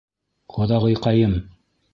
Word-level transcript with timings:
Ҡоҙағыйҡайым!.. 0.55 1.39